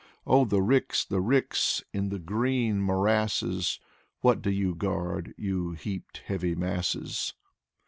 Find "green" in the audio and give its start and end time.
2.17-2.81